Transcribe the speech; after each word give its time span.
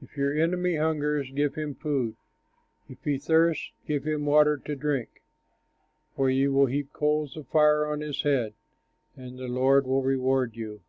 If 0.00 0.16
your 0.16 0.32
enemy 0.32 0.76
hungers, 0.76 1.32
give 1.32 1.56
him 1.56 1.74
food; 1.74 2.14
If 2.88 3.02
he 3.02 3.18
thirsts, 3.18 3.72
give 3.84 4.04
him 4.06 4.24
water 4.24 4.58
to 4.58 4.76
drink; 4.76 5.24
For 6.14 6.30
you 6.30 6.52
will 6.52 6.66
heap 6.66 6.92
coals 6.92 7.36
of 7.36 7.48
fire 7.48 7.84
on 7.84 8.00
his 8.00 8.22
head, 8.22 8.54
And 9.16 9.36
the 9.40 9.48
Lord 9.48 9.84
will 9.84 10.04
reward 10.04 10.54
you. 10.54 10.82